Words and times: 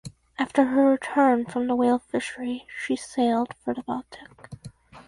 After 0.39 0.65
her 0.65 0.89
return 0.89 1.45
from 1.45 1.67
the 1.67 1.75
whale 1.75 1.99
fishery 1.99 2.65
she 2.75 2.95
sailed 2.95 3.53
for 3.63 3.75
the 3.75 3.83
Baltic. 3.83 4.49